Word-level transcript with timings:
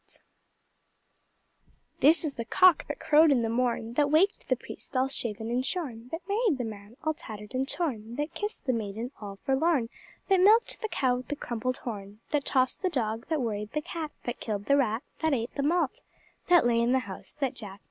This 1.99 2.23
is 2.23 2.33
the 2.33 2.43
Cock 2.43 2.87
that 2.87 2.99
crowed 2.99 3.31
in 3.31 3.43
the 3.43 3.49
morn 3.49 3.93
That 3.93 4.09
waked 4.09 4.49
the 4.49 4.55
Priest 4.55 4.97
all 4.97 5.07
shaven 5.07 5.51
and 5.51 5.63
shorn, 5.63 6.09
That 6.11 6.27
married 6.27 6.57
the 6.57 6.63
Man 6.63 6.97
all 7.03 7.13
tattered 7.13 7.53
and 7.53 7.69
torn, 7.69 8.15
That 8.15 8.33
kissed 8.33 8.65
the 8.65 8.73
Maiden 8.73 9.11
all 9.21 9.35
forlorn, 9.45 9.89
That 10.27 10.39
milked 10.41 10.81
the 10.81 10.87
Cow 10.89 11.17
with 11.17 11.27
the 11.27 11.35
crumpled 11.35 11.77
horn, 11.77 12.19
That 12.31 12.45
tossed 12.45 12.81
the 12.81 12.89
Dog, 12.89 13.27
That 13.27 13.41
worried 13.41 13.73
the 13.73 13.81
Cat, 13.81 14.11
That 14.23 14.39
killed 14.39 14.65
the 14.65 14.77
Rat, 14.77 15.03
That 15.21 15.35
ate 15.35 15.53
the 15.53 15.61
Malt, 15.61 16.01
That 16.47 16.65
lay 16.65 16.79
in 16.81 16.93
the 16.93 16.97
House 17.05 17.33
that 17.39 17.53
Jack 17.53 17.73
built. 17.73 17.79